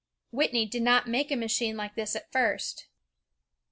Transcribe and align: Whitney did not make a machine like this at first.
Whitney 0.31 0.65
did 0.65 0.81
not 0.81 1.05
make 1.07 1.29
a 1.29 1.35
machine 1.35 1.77
like 1.77 1.93
this 1.93 2.15
at 2.15 2.31
first. 2.31 2.87